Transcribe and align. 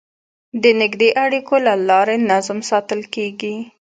د 0.61 0.63
نږدې 0.81 1.09
اړیکو 1.23 1.55
له 1.65 1.73
لارې 1.89 2.15
نظم 2.29 2.59
ساتل 2.71 3.01
کېږي. 3.15 3.55